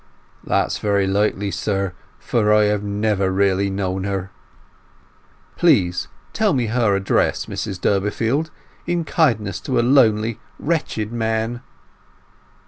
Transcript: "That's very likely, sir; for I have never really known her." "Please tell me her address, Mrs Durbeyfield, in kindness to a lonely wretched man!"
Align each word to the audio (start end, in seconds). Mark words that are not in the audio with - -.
"That's 0.43 0.79
very 0.79 1.05
likely, 1.05 1.51
sir; 1.51 1.93
for 2.17 2.51
I 2.51 2.63
have 2.63 2.81
never 2.81 3.31
really 3.31 3.69
known 3.69 4.03
her." 4.03 4.31
"Please 5.57 6.07
tell 6.33 6.53
me 6.53 6.65
her 6.65 6.95
address, 6.95 7.45
Mrs 7.45 7.79
Durbeyfield, 7.79 8.49
in 8.87 9.05
kindness 9.05 9.59
to 9.61 9.79
a 9.79 9.85
lonely 9.85 10.39
wretched 10.57 11.11
man!" 11.11 11.61